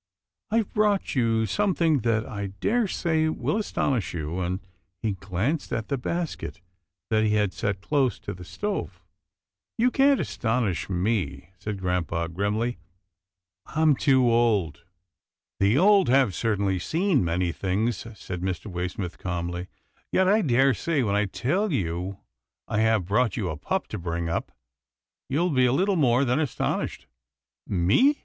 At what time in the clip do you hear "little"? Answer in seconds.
25.71-25.95